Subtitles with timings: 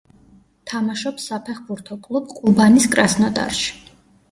[0.71, 3.79] თამაშობს საფეხბურთო კლუბ ყუბანის კრასნოდარში.